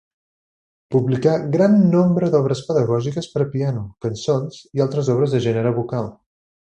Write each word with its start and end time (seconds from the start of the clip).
Publicà 0.95 1.33
gran 1.55 1.75
nombre 1.91 2.31
d'obres 2.35 2.63
pedagògiques 2.71 3.29
per 3.35 3.43
a 3.45 3.49
piano; 3.53 3.83
cançons 4.07 4.57
i 4.79 4.83
altres 4.87 5.13
obres 5.17 5.37
del 5.37 5.45
gènere 5.49 5.75
vocal. 5.81 6.09